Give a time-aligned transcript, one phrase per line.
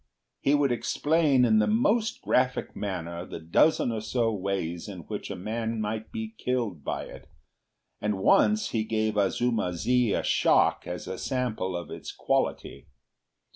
[0.39, 5.29] He would explain in the most graphic manner the dozen or so ways in which
[5.29, 7.27] a man might be killed by it,
[8.01, 12.87] and once he gave Azuma zi a shock as a sample of its quality.